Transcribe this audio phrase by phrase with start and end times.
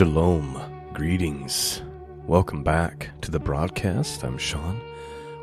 [0.00, 0.56] Shalom.
[0.94, 1.82] Greetings.
[2.26, 4.24] Welcome back to the broadcast.
[4.24, 4.80] I'm Shawn.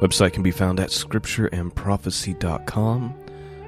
[0.01, 3.13] Website can be found at scriptureandprophecy.com.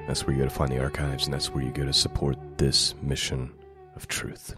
[0.08, 2.36] That's where you go to find the archives, and that's where you go to support
[2.58, 3.52] this mission
[3.94, 4.56] of truth.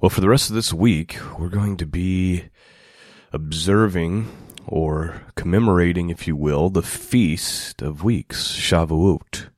[0.00, 2.44] Well, for the rest of this week, we're going to be
[3.34, 4.34] observing
[4.66, 9.50] or commemorating, if you will, the Feast of Weeks, Shavuot.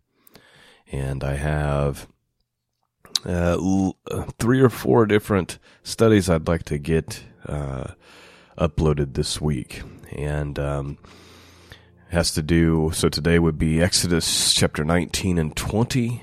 [0.90, 2.08] And I have
[3.26, 3.58] uh,
[4.10, 7.92] uh, three or four different studies I'd like to get uh,
[8.58, 10.98] uploaded this week, and um,
[12.10, 12.90] has to do.
[12.94, 16.22] So today would be Exodus chapter nineteen and twenty,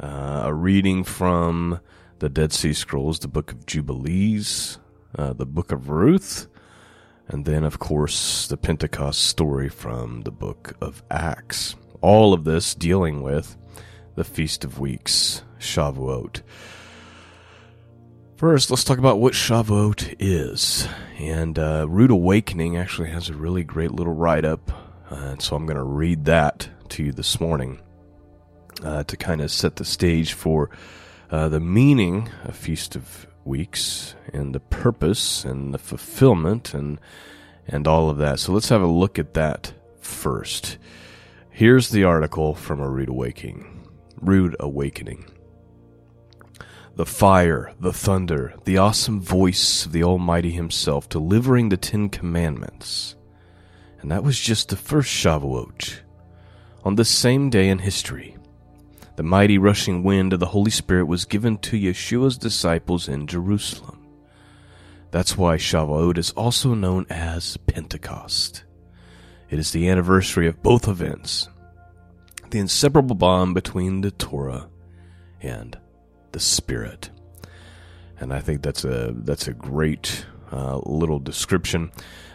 [0.00, 1.80] uh, a reading from
[2.18, 4.78] the Dead Sea Scrolls, the Book of Jubilees,
[5.16, 6.48] uh, the Book of Ruth,
[7.28, 11.76] and then of course the Pentecost story from the Book of Acts.
[12.02, 13.56] All of this dealing with
[14.20, 16.42] the Feast of Weeks, Shavuot.
[18.36, 20.86] First, let's talk about what Shavuot is.
[21.18, 24.70] And uh, Root Awakening actually has a really great little write up,
[25.10, 27.80] uh, and so I'm going to read that to you this morning
[28.84, 30.68] uh, to kind of set the stage for
[31.30, 37.00] uh, the meaning of Feast of Weeks and the purpose and the fulfillment and
[37.66, 38.38] and all of that.
[38.38, 40.76] So let's have a look at that first.
[41.48, 43.79] Here's the article from a Rude Awakening.
[44.20, 45.24] Rude Awakening.
[46.96, 53.16] The fire, the thunder, the awesome voice of the Almighty Himself delivering the Ten Commandments.
[54.00, 56.00] And that was just the first Shavuot.
[56.84, 58.36] On this same day in history,
[59.16, 64.06] the mighty rushing wind of the Holy Spirit was given to Yeshua's disciples in Jerusalem.
[65.10, 68.64] That's why Shavuot is also known as Pentecost.
[69.50, 71.48] It is the anniversary of both events,
[72.50, 74.68] the inseparable bond between the Torah
[75.40, 75.78] and
[76.32, 77.10] the Spirit.
[78.18, 81.90] And I think that's a that's a great uh, little description.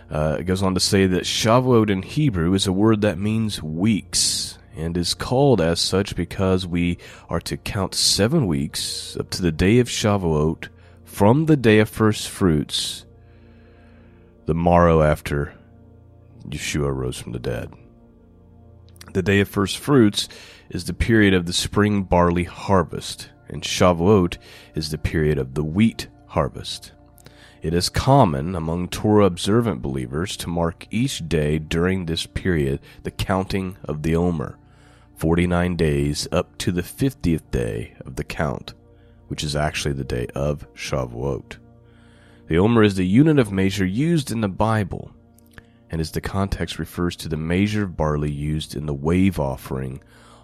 [0.10, 3.62] Uh, it goes on to say that Shavuot in Hebrew is a word that means
[3.62, 6.98] weeks and is called as such because we
[7.30, 10.68] are to count seven weeks up to the day of Shavuot
[11.04, 13.06] from the day of first fruits,
[14.46, 15.54] the morrow after
[16.48, 17.74] Yeshua rose from the dead.
[19.16, 20.28] The day of first fruits
[20.70, 24.38] is the period of the spring barley harvest, and Shavuot
[24.76, 26.92] is the period of the wheat harvest.
[27.62, 33.12] It is common among Torah observant believers to mark each day during this period the
[33.12, 34.58] counting of the Omer,
[35.16, 38.74] 49 days up to the 50th day of the count
[39.30, 41.56] which is actually the day of Shavuot.
[42.50, 45.16] The Omer is the unit of measure used in the Bible,
[45.90, 50.02] and as the context refers to the measure of barley used in the wave offering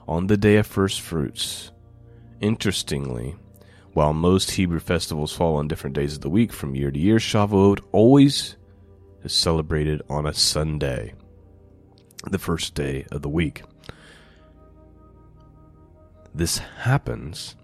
[0.07, 1.71] on the day of first fruits.
[2.39, 3.35] Interestingly,
[3.93, 7.17] while most Hebrew festivals fall on different days of the week from year to year,
[7.17, 8.55] Shavuot always
[9.23, 11.13] is celebrated on a Sunday,
[12.29, 13.63] the first day of the week.
[16.33, 17.55] This happens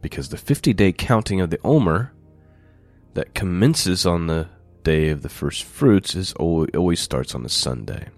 [0.00, 2.12] because the 50 day counting of the Omer
[3.14, 4.48] that commences on the
[4.82, 8.08] day of the first fruits is always, starts on a Sunday,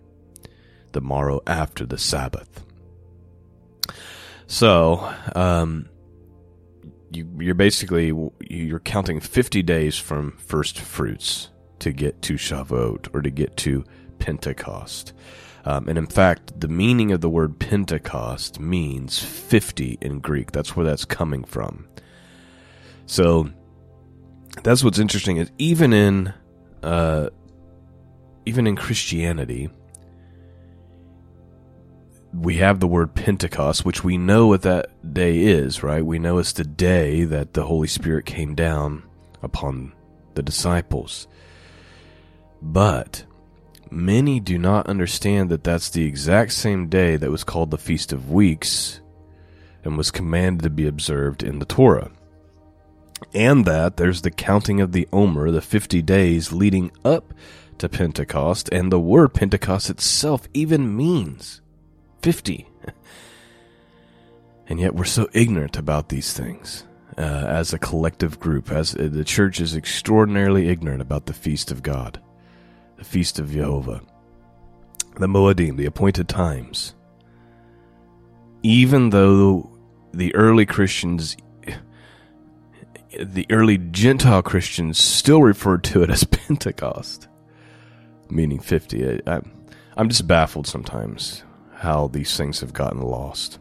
[0.92, 2.64] the morrow after the Sabbath.
[4.46, 5.88] So, um,
[7.10, 13.22] you, you're basically you're counting 50 days from first fruits to get to Shavuot or
[13.22, 13.84] to get to
[14.18, 15.12] Pentecost.
[15.64, 20.52] Um, and in fact, the meaning of the word Pentecost means 50 in Greek.
[20.52, 21.86] That's where that's coming from.
[23.06, 23.48] So
[24.62, 26.34] that's what's interesting is even in
[26.84, 27.30] uh,
[28.46, 29.70] even in Christianity,
[32.32, 36.04] we have the word Pentecost, which we know what that day is, right?
[36.04, 39.04] We know it's the day that the Holy Spirit came down
[39.42, 39.92] upon
[40.34, 41.26] the disciples.
[42.60, 43.24] But
[43.94, 48.12] Many do not understand that that's the exact same day that was called the Feast
[48.12, 49.00] of Weeks
[49.84, 52.10] and was commanded to be observed in the Torah.
[53.32, 57.32] And that there's the counting of the Omer, the 50 days leading up
[57.78, 61.60] to Pentecost, and the word Pentecost itself even means
[62.22, 62.68] 50.
[64.68, 66.84] and yet we're so ignorant about these things.
[67.16, 71.70] Uh, as a collective group, as uh, the church is extraordinarily ignorant about the feast
[71.70, 72.20] of God
[72.96, 74.00] the Feast of Jehovah,
[75.18, 76.94] the Moedim, the appointed times.
[78.62, 79.70] Even though
[80.12, 81.36] the early Christians,
[83.20, 87.28] the early Gentile Christians still referred to it as Pentecost,
[88.30, 89.20] meaning 50.
[89.26, 89.40] I,
[89.96, 91.42] I'm just baffled sometimes
[91.76, 93.58] how these things have gotten lost.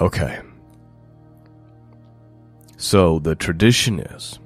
[0.00, 0.40] Okay.
[2.76, 4.38] So the tradition is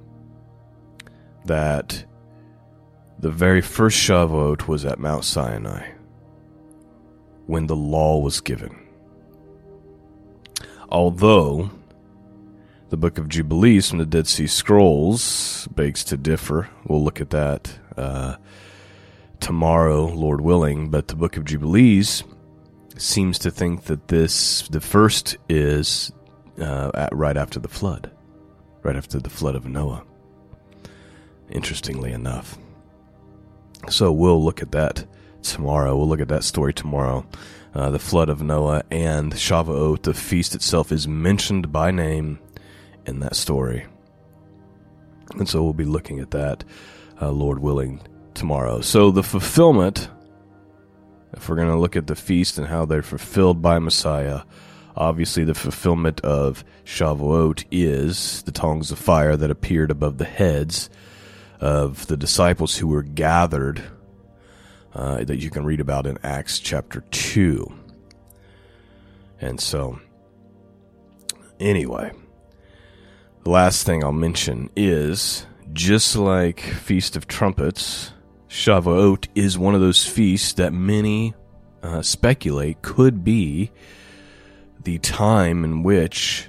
[1.46, 2.04] that
[3.18, 5.88] the very first Shavuot was at Mount Sinai
[7.46, 8.76] when the law was given.
[10.90, 11.70] Although
[12.90, 16.70] the Book of Jubilees from the Dead Sea Scrolls begs to differ.
[16.86, 18.36] We'll look at that uh,
[19.40, 20.88] tomorrow, Lord willing.
[20.88, 22.24] But the Book of Jubilees
[22.96, 26.12] seems to think that this, the first is
[26.60, 28.10] uh, at, right after the flood,
[28.82, 30.04] right after the flood of Noah.
[31.50, 32.58] Interestingly enough.
[33.90, 35.04] So we'll look at that
[35.42, 35.96] tomorrow.
[35.96, 37.26] We'll look at that story tomorrow.
[37.74, 42.38] Uh, the flood of Noah and Shavuot, the feast itself, is mentioned by name
[43.08, 43.86] in that story.
[45.36, 46.64] And so we'll be looking at that,
[47.20, 48.00] uh, Lord willing,
[48.34, 48.80] tomorrow.
[48.80, 50.08] So the fulfillment,
[51.32, 54.42] if we're going to look at the feast and how they're fulfilled by Messiah,
[54.96, 60.88] obviously the fulfillment of Shavuot is the tongues of fire that appeared above the heads
[61.60, 63.82] of the disciples who were gathered
[64.94, 67.72] uh, that you can read about in Acts chapter 2.
[69.40, 70.00] And so,
[71.60, 72.12] anyway,
[73.48, 78.12] last thing I'll mention is just like Feast of Trumpets,
[78.48, 81.34] Shavuot is one of those feasts that many
[81.82, 83.70] uh, speculate could be
[84.82, 86.48] the time in which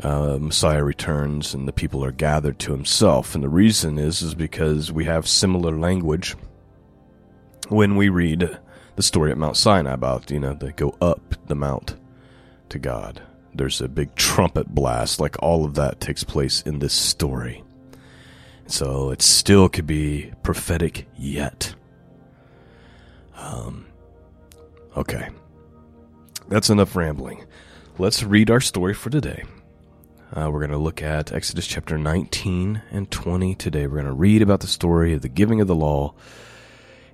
[0.00, 3.34] uh, Messiah returns and the people are gathered to himself.
[3.34, 6.36] And the reason is is because we have similar language
[7.68, 8.58] when we read
[8.96, 11.96] the story at Mount Sinai about, you know, they go up the mount
[12.68, 13.22] to God.
[13.54, 17.62] There's a big trumpet blast, like all of that takes place in this story.
[18.66, 21.74] So it still could be prophetic yet.
[23.36, 23.86] Um,
[24.96, 25.28] okay.
[26.48, 27.44] That's enough rambling.
[27.98, 29.44] Let's read our story for today.
[30.34, 33.86] Uh, we're going to look at Exodus chapter 19 and 20 today.
[33.86, 36.14] We're going to read about the story of the giving of the law.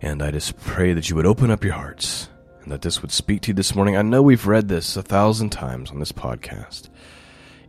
[0.00, 2.28] And I just pray that you would open up your hearts
[2.68, 3.96] that this would speak to you this morning.
[3.96, 6.88] I know we've read this a thousand times on this podcast.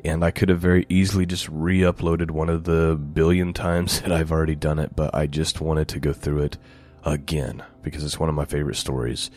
[0.04, 4.12] And I could have very easily just re uploaded one of the billion times that
[4.12, 6.58] I've already done it, but I just wanted to go through it
[7.04, 9.30] again because it's one of my favorite stories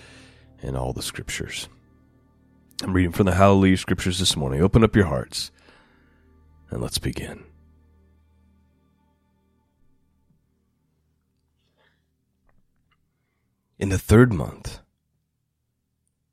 [0.60, 1.68] in all the scriptures.
[2.82, 4.60] I'm reading from the Hallelujah scriptures this morning.
[4.60, 5.50] Open up your hearts
[6.70, 7.44] and let's begin.
[13.78, 14.81] In the third month,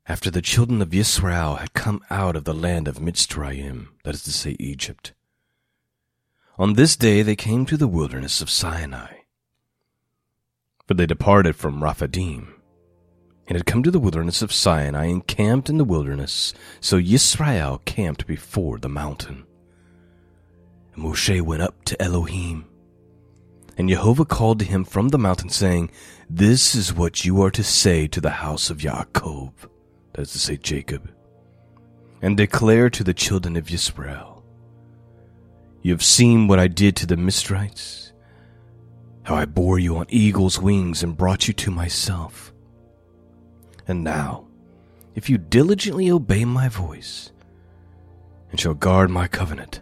[0.06, 4.22] after the children of Israel had come out of the land of Mitzrayim, that is
[4.24, 5.12] to say, Egypt,
[6.58, 9.20] on this day they came to the wilderness of Sinai.
[10.86, 12.54] For they departed from Rephidim,
[13.46, 16.52] and had come to the wilderness of Sinai, and camped in the wilderness.
[16.80, 19.46] So Israel camped before the mountain.
[20.94, 22.66] And Moshe went up to Elohim.
[23.78, 25.90] And Jehovah called to him from the mountain, saying,
[26.28, 29.52] This is what you are to say to the house of Yaakov,
[30.20, 31.10] is to say, Jacob,
[32.22, 34.44] and declare to the children of Israel,
[35.82, 38.12] You have seen what I did to the Mizrites,
[39.22, 42.52] how I bore you on eagle's wings and brought you to myself.
[43.86, 44.46] And now,
[45.14, 47.32] if you diligently obey my voice,
[48.50, 49.80] and shall guard my covenant,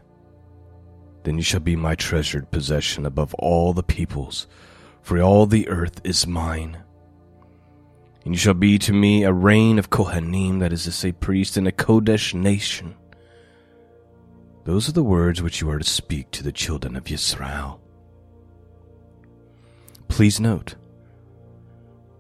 [1.25, 4.47] then you shall be my treasured possession above all the peoples,
[5.03, 6.79] for all the earth is mine.
[8.29, 11.57] And you shall be to me a reign of Kohanim, that is to say, priest,
[11.57, 12.95] and a Kodesh nation.
[14.65, 17.81] Those are the words which you are to speak to the children of Yisrael.
[20.09, 20.75] Please note,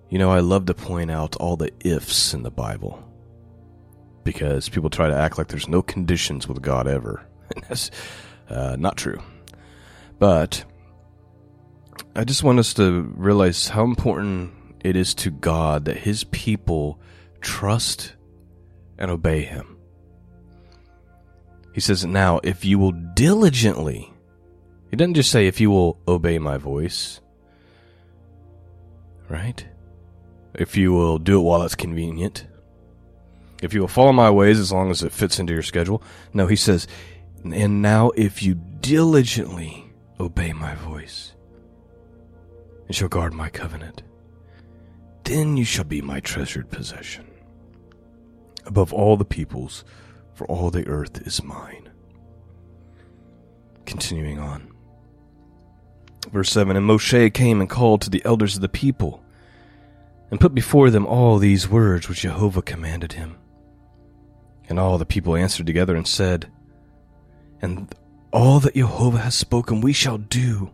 [0.08, 3.06] you know, I love to point out all the ifs in the Bible
[4.24, 7.22] because people try to act like there's no conditions with God ever.
[7.54, 7.90] And that's
[8.48, 9.20] uh, not true.
[10.18, 10.64] But
[12.16, 17.00] I just want us to realize how important it is to God that His people
[17.40, 18.14] trust
[18.98, 19.76] and obey Him.
[21.72, 24.12] He says, Now, if you will diligently,
[24.90, 27.20] He doesn't just say, if you will obey my voice,
[29.28, 29.66] right?
[30.54, 32.46] If you will do it while it's convenient,
[33.62, 36.02] if you will follow my ways as long as it fits into your schedule.
[36.32, 36.86] No, He says,
[37.44, 41.34] and now, if you diligently obey my voice
[42.86, 44.02] and shall guard my covenant,
[45.28, 47.26] then you shall be my treasured possession
[48.66, 49.84] above all the peoples,
[50.34, 51.88] for all the earth is mine.
[53.86, 54.70] Continuing on.
[56.30, 59.22] Verse 7 And Moshe came and called to the elders of the people,
[60.30, 63.36] and put before them all these words which Jehovah commanded him.
[64.68, 66.50] And all the people answered together and said,
[67.60, 67.92] and
[68.32, 70.70] all that Jehovah has spoken we shall do.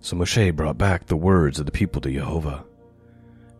[0.00, 2.64] So Moshe brought back the words of the people to Jehovah.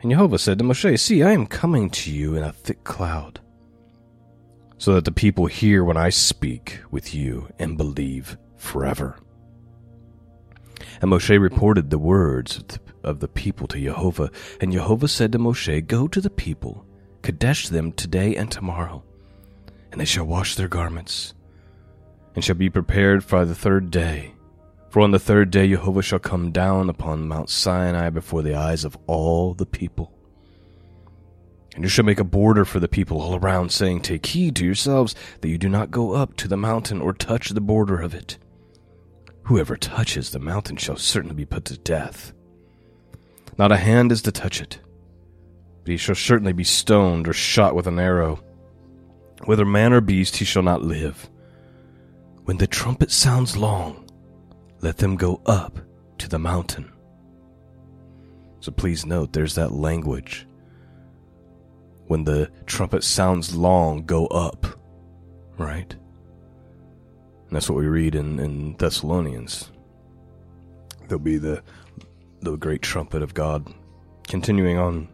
[0.04, 3.40] And Jehovah said to Moshe, See, I am coming to you in a thick cloud,
[4.76, 9.16] so that the people hear when I speak with you and believe forever.
[11.00, 12.62] And Moshe reported the words
[13.02, 14.30] of the, people to Jehovah.
[14.60, 16.84] And Jehovah said to Moshe, Go to the people,
[17.22, 19.02] Kadesh them today and tomorrow,
[19.90, 21.32] and they shall wash their garments,
[22.34, 24.33] and shall be prepared for the third day
[24.94, 28.84] for on the third day Jehovah shall come down upon Mount Sinai before the eyes
[28.84, 30.16] of all the people.
[31.74, 34.64] And you shall make a border for the people all around, saying, Take heed to
[34.64, 38.14] yourselves that you do not go up to the mountain or touch the border of
[38.14, 38.38] it.
[39.46, 42.32] Whoever touches the mountain shall certainly be put to death.
[43.58, 44.78] Not a hand is to touch it,
[45.82, 48.44] but he shall certainly be stoned or shot with an arrow.
[49.44, 51.28] Whether man or beast, he shall not live.
[52.44, 54.03] When the trumpet sounds long,
[54.84, 55.78] let them go up
[56.18, 56.92] to the mountain.
[58.60, 60.46] So please note there's that language.
[62.06, 64.66] When the trumpet sounds long, go up.
[65.56, 65.90] Right?
[65.90, 69.72] And that's what we read in, in Thessalonians.
[71.08, 71.62] There'll be the
[72.40, 73.72] the great trumpet of God.
[74.28, 75.08] Continuing on.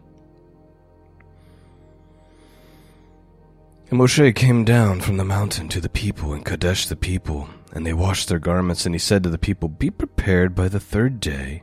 [3.88, 7.86] And Moshe came down from the mountain to the people and Kadesh the people and
[7.86, 11.20] they washed their garments, and he said to the people, Be prepared by the third
[11.20, 11.62] day.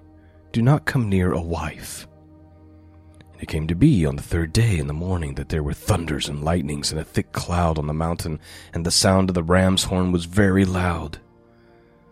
[0.51, 2.07] Do not come near a wife.
[3.33, 5.73] And it came to be on the third day in the morning that there were
[5.73, 8.39] thunders and lightnings and a thick cloud on the mountain,
[8.73, 11.19] and the sound of the ram's horn was very loud.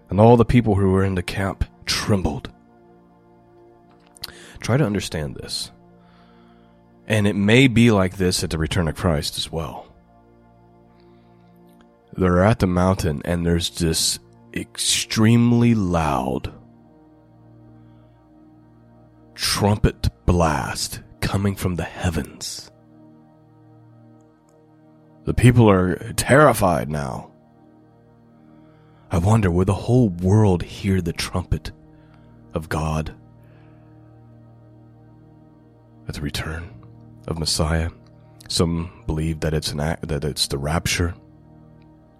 [0.09, 2.51] And all the people who were in the camp trembled.
[4.59, 5.71] Try to understand this.
[7.07, 9.84] And it may be like this at the return of Christ as well
[12.17, 14.19] they're at the mountain and there's this
[14.53, 16.53] extremely loud
[19.35, 22.71] trumpet blast coming from the heavens.
[25.25, 27.31] The people are terrified now.
[29.11, 31.71] I wonder will the whole world hear the trumpet
[32.53, 33.13] of God
[36.07, 36.69] at the return
[37.27, 37.89] of Messiah?
[38.47, 41.15] Some believe that it's an act, that it's the rapture.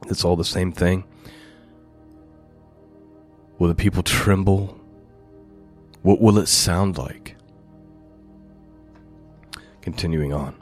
[0.07, 1.03] It's all the same thing.
[3.57, 4.79] Will the people tremble?
[6.01, 7.35] What will it sound like?
[9.81, 10.55] Continuing on.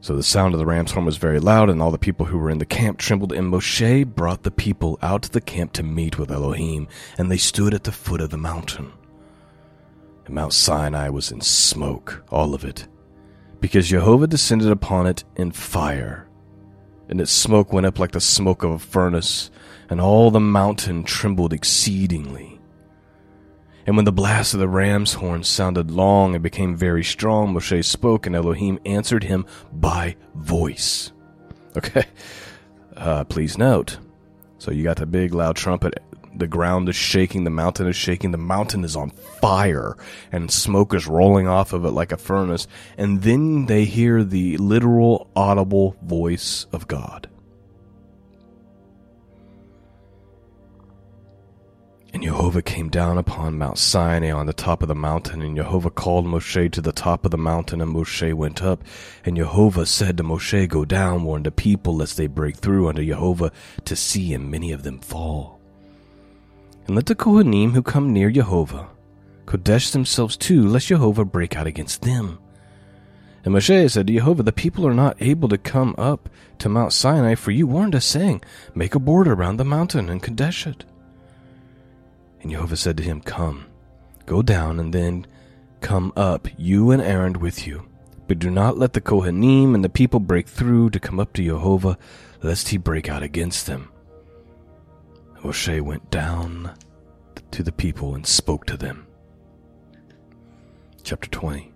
[0.00, 2.38] So the sound of the ram's horn was very loud, and all the people who
[2.38, 3.32] were in the camp trembled.
[3.32, 6.86] And Moshe brought the people out to the camp to meet with Elohim,
[7.18, 8.92] and they stood at the foot of the mountain.
[10.24, 12.86] And Mount Sinai was in smoke, all of it,
[13.60, 16.25] because Jehovah descended upon it in fire
[17.08, 19.50] and its smoke went up like the smoke of a furnace,
[19.88, 22.60] and all the mountain trembled exceedingly.
[23.86, 27.84] And when the blast of the ram's horn sounded long and became very strong, Moshe
[27.84, 31.12] spoke, and Elohim answered him by voice.
[31.76, 32.04] Okay,
[32.96, 33.98] uh, please note.
[34.56, 36.02] So you got the big loud trumpet
[36.38, 39.96] the ground is shaking, the mountain is shaking, the mountain is on fire,
[40.30, 42.66] and smoke is rolling off of it like a furnace.
[42.96, 47.28] And then they hear the literal, audible voice of God.
[52.16, 55.90] And Jehovah came down upon Mount Sinai on the top of the mountain, and Jehovah
[55.90, 58.82] called Moshe to the top of the mountain, and Moshe went up.
[59.26, 63.04] And Jehovah said to Moshe, Go down, warn the people, lest they break through unto
[63.04, 63.52] Jehovah
[63.84, 65.55] to see, and many of them fall.
[66.86, 68.88] And let the Kohanim who come near Jehovah
[69.46, 72.38] Kodesh themselves too, lest Jehovah break out against them.
[73.44, 76.28] And Moshe said to Jehovah, The people are not able to come up
[76.58, 78.42] to Mount Sinai, for you warned us, saying,
[78.74, 80.84] Make a border around the mountain and Kadesh it.
[82.42, 83.66] And Jehovah said to him, Come,
[84.26, 85.26] go down, and then
[85.80, 87.86] come up, you and Aaron with you.
[88.26, 91.44] But do not let the Kohanim and the people break through to come up to
[91.44, 91.96] Jehovah,
[92.42, 93.90] lest he break out against them.
[95.42, 96.72] Moshe went down
[97.50, 99.06] to the people and spoke to them.
[101.02, 101.72] Chapter 20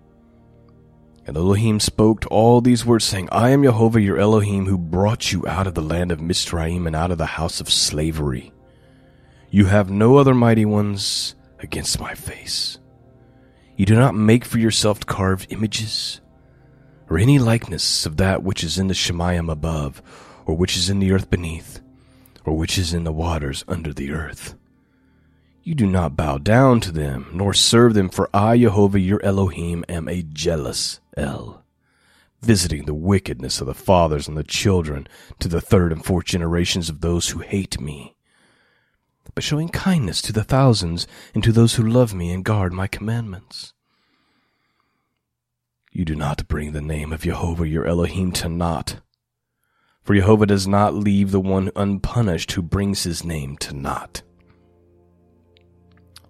[1.25, 5.47] And Elohim spoke all these words, saying, I am Jehovah your Elohim, who brought you
[5.47, 8.51] out of the land of Mizraim and out of the house of slavery.
[9.49, 12.77] You have no other mighty ones against my face.
[13.77, 16.19] You do not make for yourself carved images,
[17.09, 20.01] or any likeness of that which is in the Shemayim above,
[20.45, 21.81] or which is in the earth beneath
[22.45, 24.55] or which is in the waters under the earth.
[25.63, 29.85] You do not bow down to them, nor serve them, for I, Jehovah your Elohim,
[29.87, 31.63] am a jealous El,
[32.41, 35.07] visiting the wickedness of the fathers and the children
[35.39, 38.15] to the third and fourth generations of those who hate me,
[39.35, 41.05] but showing kindness to the thousands
[41.35, 43.73] and to those who love me and guard my commandments.
[45.91, 49.01] You do not bring the name of Jehovah your Elohim to naught,
[50.03, 54.21] for Jehovah does not leave the one unpunished who brings his name to naught.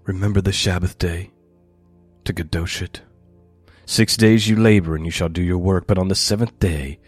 [0.04, 1.32] Remember the Sabbath day
[2.26, 3.02] to Kadosh it.
[3.86, 7.00] Six days you labor and you shall do your work, but on the seventh day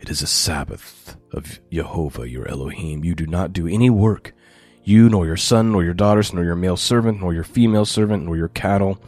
[0.00, 3.04] it is a Sabbath of Jehovah your Elohim.
[3.04, 4.32] You do not do any work,
[4.82, 8.24] you nor your son, nor your daughters, nor your male servant, nor your female servant,
[8.24, 9.02] nor your cattle,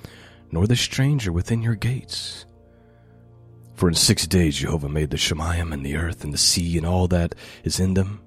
[0.52, 2.46] nor the stranger within your gates.
[3.75, 6.87] For in six days Jehovah made the Shemayim and the earth and the sea and
[6.87, 8.21] all that is in them,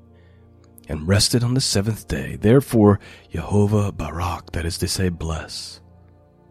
[0.89, 2.36] and rested on the seventh day.
[2.36, 3.00] Therefore
[3.32, 5.82] Jehovah Barak, that is to say, bless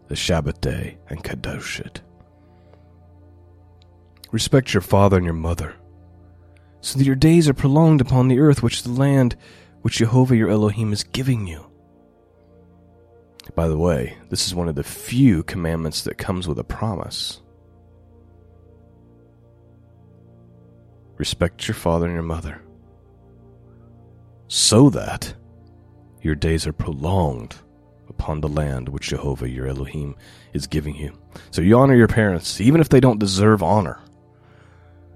[0.07, 2.01] the Shabbat day, and kadosh it.
[4.31, 5.75] Respect your father and your mother,
[6.81, 9.35] so that your days are prolonged upon the earth which is the land
[9.81, 11.69] which Jehovah your Elohim is giving you.
[13.55, 17.41] By the way, this is one of the few commandments that comes with a promise.
[21.17, 22.61] Respect your father and your mother,
[24.47, 25.33] so that
[26.21, 27.55] your days are prolonged
[28.07, 30.15] upon the land which Jehovah your Elohim
[30.53, 31.17] is giving you.
[31.51, 33.99] So you honor your parents, even if they don't deserve honor.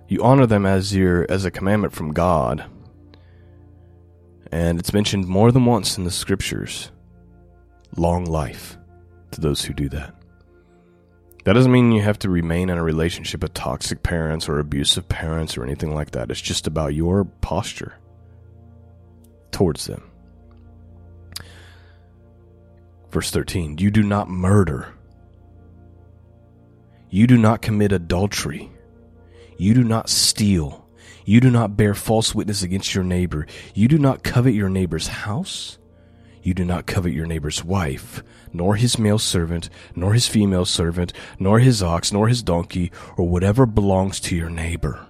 [0.08, 2.66] You honor them as your as a commandment from God.
[4.52, 6.92] And it's mentioned more than once in the scriptures.
[7.96, 8.78] Long life
[9.32, 10.16] to those who do that.
[11.44, 15.10] That doesn't mean you have to remain in a relationship with toxic parents or abusive
[15.10, 16.30] parents or anything like that.
[16.30, 17.96] It's just about your posture
[19.52, 20.04] towards them.
[23.10, 24.94] Verse 13 You do not murder.
[27.10, 28.72] You do not commit adultery.
[29.58, 30.88] You do not steal.
[31.26, 33.48] You do not bear false witness against your neighbor.
[33.74, 35.78] You do not covet your neighbor's house.
[36.44, 41.14] You do not covet your neighbor's wife, nor his male servant, nor his female servant,
[41.40, 45.06] nor his ox, nor his donkey, or whatever belongs to your neighbor.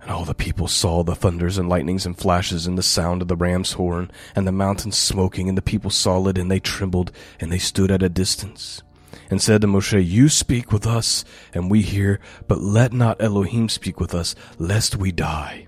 [0.00, 3.28] And all the people saw the thunders and lightnings and flashes and the sound of
[3.28, 7.12] the ram's horn and the mountains smoking, and the people saw it, and they trembled,
[7.40, 8.82] and they stood at a distance.
[9.30, 13.68] And said to Moshe, You speak with us, and we hear, but let not Elohim
[13.68, 15.66] speak with us, lest we die.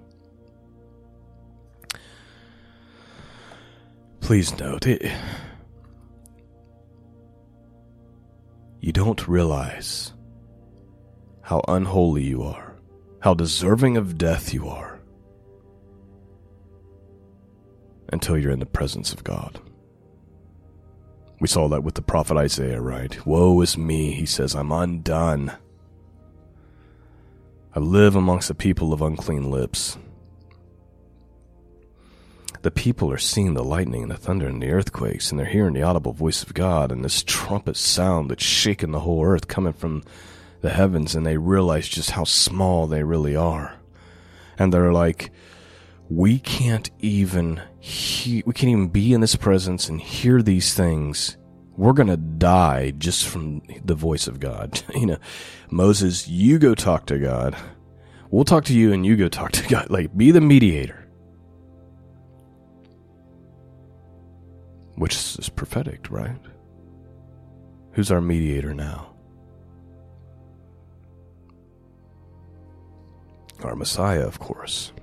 [4.24, 5.12] Please note, it,
[8.80, 10.12] you don't realize
[11.42, 12.74] how unholy you are
[13.24, 15.00] how deserving of death you are
[18.12, 19.58] until you're in the presence of God.
[21.40, 23.26] We saw that with the prophet Isaiah, right?
[23.26, 25.52] Woe is me, he says, I'm undone.
[27.74, 29.96] I live amongst a people of unclean lips.
[32.64, 35.74] The people are seeing the lightning and the thunder and the earthquakes, and they're hearing
[35.74, 39.74] the audible voice of God and this trumpet sound that's shaking the whole earth coming
[39.74, 40.02] from
[40.62, 43.74] the heavens and they realize just how small they really are.
[44.58, 45.30] And they're like,
[46.08, 51.36] we can't even we can't even be in this presence and hear these things.
[51.76, 54.82] We're going to die just from the voice of God.
[54.94, 55.18] you know,
[55.68, 57.54] Moses, you go talk to God.
[58.30, 59.90] We'll talk to you and you go talk to God.
[59.90, 61.03] Like, be the mediator.
[65.04, 66.40] Which is prophetic, right?
[67.92, 69.12] Who's our mediator now?
[73.62, 74.94] Our Messiah, of course.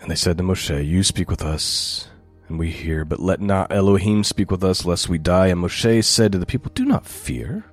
[0.00, 2.06] And they said to Moshe, You speak with us,
[2.46, 5.48] and we hear, but let not Elohim speak with us, lest we die.
[5.48, 7.64] And Moshe said to the people, Do not fear,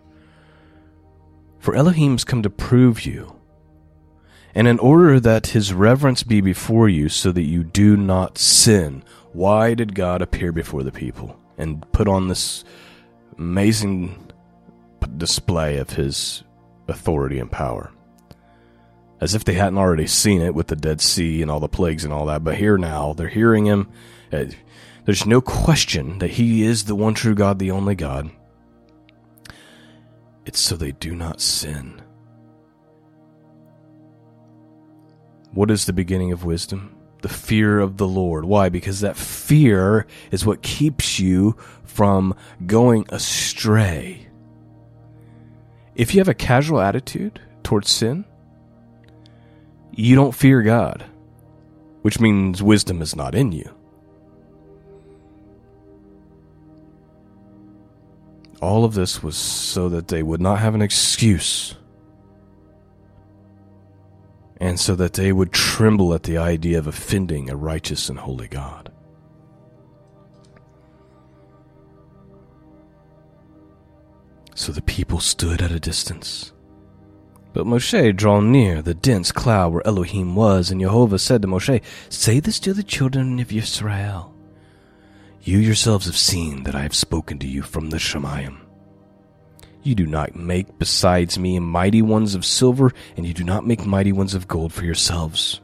[1.60, 3.38] for Elohim's come to prove you,
[4.55, 9.03] and in order that his reverence be before you, so that you do not sin.
[9.31, 12.63] Why did God appear before the people and put on this
[13.38, 14.29] amazing
[15.17, 16.43] display of his
[16.88, 17.91] authority and power.
[19.21, 22.03] As if they hadn't already seen it with the Dead Sea and all the plagues
[22.03, 23.89] and all that, but here now, they're hearing him.
[24.31, 24.45] Uh,
[25.05, 28.29] there's no question that he is the one true God, the only God.
[30.45, 32.01] It's so they do not sin.
[35.60, 36.95] What is the beginning of wisdom?
[37.22, 38.45] the fear of the Lord.
[38.45, 38.69] Why?
[38.69, 42.34] Because that fear is what keeps you from
[42.65, 44.26] going astray.
[45.95, 48.24] If you have a casual attitude towards sin,
[49.91, 51.04] you don't fear God,
[52.04, 53.69] which means wisdom is not in you.
[58.62, 61.76] All of this was so that they would not have an excuse.
[64.60, 68.48] And so that they would tremble at the idea of offending a righteous and holy
[68.48, 68.91] God.
[74.56, 76.52] So the people stood at a distance.
[77.54, 81.82] But Moshe drew near the dense cloud where Elohim was, and Jehovah said to Moshe,
[82.10, 84.36] Say this to the children of Israel.
[85.41, 88.68] You yourselves have seen that I have spoken to you from the Shemayim.
[89.82, 93.86] You do not make besides me mighty ones of silver, and you do not make
[93.86, 95.62] mighty ones of gold for yourselves.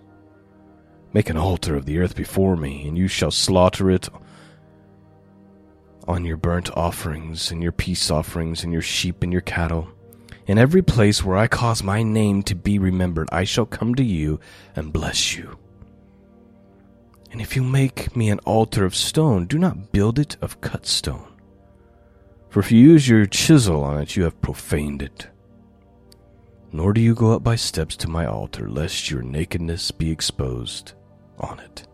[1.14, 4.10] Make an altar of the earth before me, and you shall slaughter it
[6.08, 9.90] on your burnt offerings, and your peace offerings, and your sheep and your cattle.
[10.48, 14.04] In every place where I cause my name to be remembered, I shall come to
[14.04, 14.40] you
[14.76, 15.58] and bless you.
[17.32, 20.86] And if you make me an altar of stone, do not build it of cut
[20.86, 21.35] stone.
[22.56, 25.28] For if you use your chisel on it, you have profaned it.
[26.72, 30.94] Nor do you go up by steps to my altar, lest your nakedness be exposed
[31.38, 31.86] on it.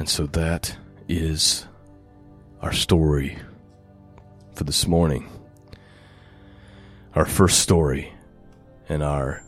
[0.00, 0.76] And so that
[1.08, 1.64] is
[2.60, 3.38] our story
[4.56, 5.30] for this morning.
[7.14, 8.12] Our first story
[8.88, 9.44] in our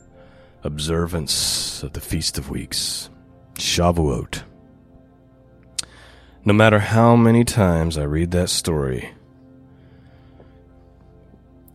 [0.62, 3.10] observance of the Feast of Weeks,
[3.54, 4.44] Shavuot.
[6.48, 9.10] No matter how many times I read that story,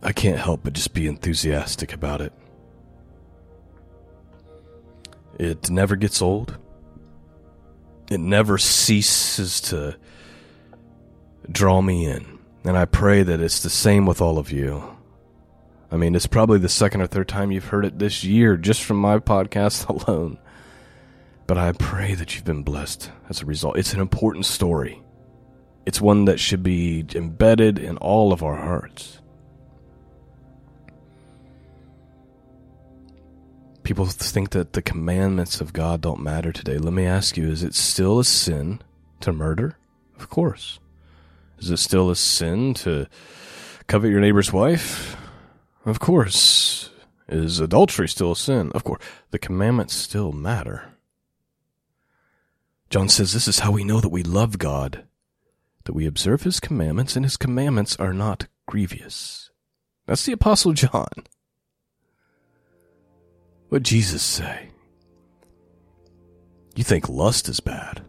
[0.02, 2.32] I can't help but just be enthusiastic about it.
[5.38, 6.58] It never gets old
[8.10, 9.96] it never ceases to
[11.50, 12.38] draw me in.
[12.64, 14.82] And I pray that it's the same with all of you.
[15.92, 18.82] I mean, it's probably the second or third time you've heard it this year just
[18.82, 20.38] from my podcast alone.
[21.46, 23.76] But I pray that you've been blessed as a result.
[23.76, 25.02] It's an important story.
[25.84, 29.20] It's one that should be embedded in all of our hearts.
[33.82, 36.78] People think that the commandments of God don't matter today.
[36.78, 38.80] Let me ask you is it still a sin
[39.20, 39.76] to murder?
[40.18, 40.78] Of course.
[41.58, 43.06] Is it still a sin to
[43.86, 45.16] covet your neighbor's wife?
[45.84, 46.88] Of course.
[47.28, 48.72] Is adultery still a sin?
[48.74, 49.02] Of course.
[49.32, 50.93] The commandments still matter.
[52.90, 55.04] John says this is how we know that we love God,
[55.84, 59.50] that we observe his commandments, and his commandments are not grievous.
[60.06, 61.08] That's the Apostle John.
[63.68, 64.68] What Jesus say?
[66.76, 68.02] You think lust is bad.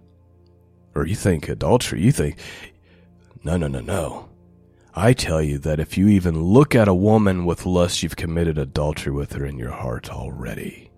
[0.94, 2.02] Or you think adultery.
[2.02, 2.38] You think,
[3.44, 4.30] no, no, no, no.
[4.94, 8.58] I tell you that if you even look at a woman with lust, you've committed
[8.58, 10.90] adultery with her in your heart already.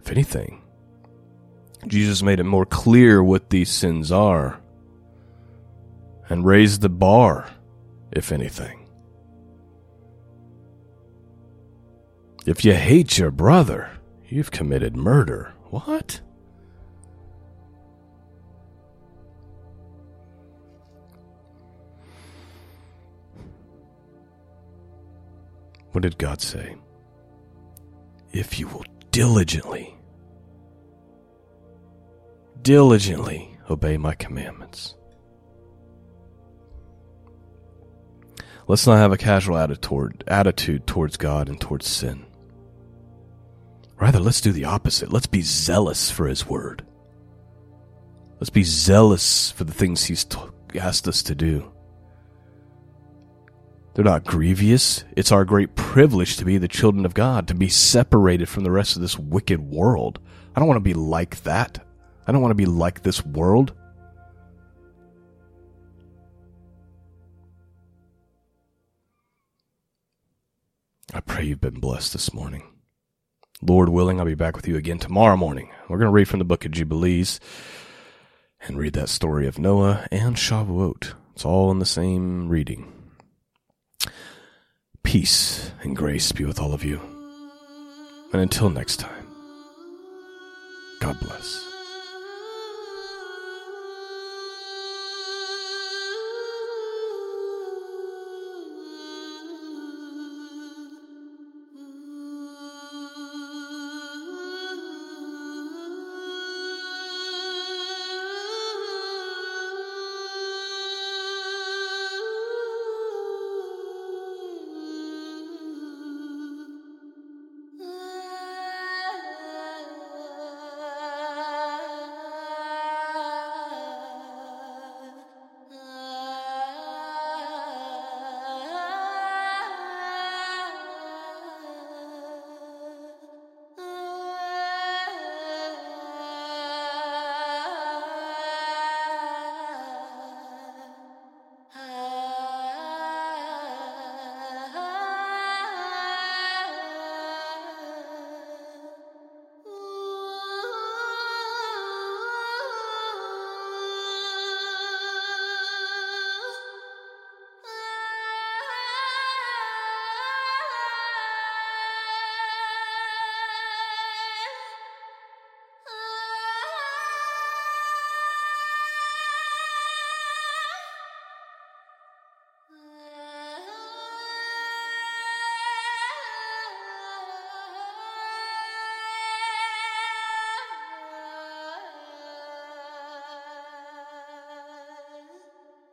[0.00, 0.62] If anything,
[1.86, 4.60] Jesus made it more clear what these sins are
[6.28, 7.50] and raised the bar,
[8.12, 8.86] if anything.
[12.46, 13.90] If you hate your brother,
[14.28, 15.52] you've committed murder.
[15.70, 16.20] What?
[25.92, 26.76] What did God say?
[28.32, 29.96] If you will diligently,
[32.62, 34.94] diligently obey my commandments.
[38.66, 42.24] Let's not have a casual attitude towards God and towards sin.
[43.98, 45.12] Rather, let's do the opposite.
[45.12, 46.86] Let's be zealous for His Word.
[48.38, 50.24] Let's be zealous for the things He's
[50.74, 51.70] asked us to do.
[53.94, 55.04] They're not grievous.
[55.16, 58.70] It's our great privilege to be the children of God, to be separated from the
[58.70, 60.20] rest of this wicked world.
[60.54, 61.84] I don't want to be like that.
[62.30, 63.72] I don't want to be like this world.
[71.12, 72.62] I pray you've been blessed this morning.
[73.60, 75.70] Lord willing, I'll be back with you again tomorrow morning.
[75.88, 77.40] We're going to read from the book of Jubilees
[78.60, 81.14] and read that story of Noah and Shavuot.
[81.34, 82.92] It's all in the same reading.
[85.02, 87.00] Peace and grace be with all of you.
[88.32, 89.26] And until next time,
[91.00, 91.69] God bless.